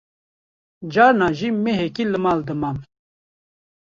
[0.93, 2.77] carna jî mehekî li mal dimam